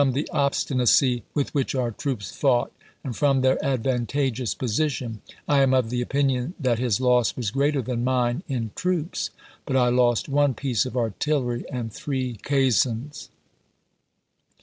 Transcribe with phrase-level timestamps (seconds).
[0.13, 2.71] the obstinacy with which our troops fought,
[3.03, 7.37] and from ^^^ their advantageous position, I am of the opinion that his ^a'r^j^'' loss
[7.37, 9.29] was greater than mine in troops,
[9.63, 10.89] but I lost one piece p.
[10.89, 11.13] 379.' of
[11.45, 13.29] artillery and three caissons.